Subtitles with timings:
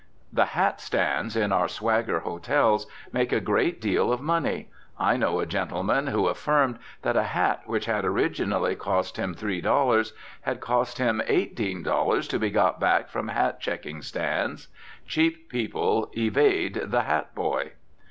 [0.33, 5.39] The hat stands in our swagger hotels make a great deal of money; I know
[5.39, 10.59] a gentleman who affirmed that a hat which had originally cost him three dollars had
[10.59, 14.69] cost him eighteen dollars to be got back from hat checking stands.
[15.05, 17.73] Cheap people evade the hat boy.